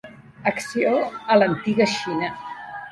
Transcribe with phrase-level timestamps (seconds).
[0.51, 0.95] Acció
[1.35, 2.35] a l'antiga Xina.